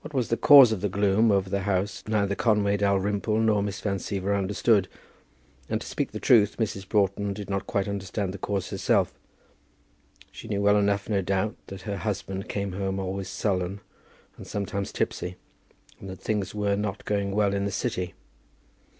[0.00, 3.80] What was the cause of the gloom over the house neither Conway Dalrymple nor Miss
[3.80, 4.88] Van Siever understood,
[5.68, 6.88] and to speak the truth Mrs.
[6.88, 9.16] Broughton did not quite understand the cause herself.
[10.32, 13.80] She knew well enough, no doubt, that her husband came home always sullen,
[14.36, 15.36] and sometimes tipsy,
[16.00, 18.14] and that things were not going well in the City.